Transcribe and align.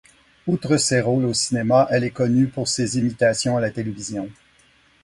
Outre 0.47 0.77
ses 0.77 0.99
rôles 0.99 1.25
au 1.25 1.33
cinéma, 1.35 1.85
elle 1.91 2.03
est 2.03 2.09
connue 2.09 2.47
pour 2.47 2.67
ses 2.67 2.97
imitations 2.97 3.55
à 3.57 3.61
la 3.61 3.69
télévision. 3.69 4.31